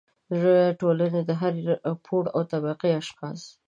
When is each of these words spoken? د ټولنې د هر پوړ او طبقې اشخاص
د 0.41 0.43
ټولنې 0.79 1.21
د 1.29 1.31
هر 1.41 1.53
پوړ 2.05 2.23
او 2.35 2.41
طبقې 2.51 2.89
اشخاص 3.01 3.39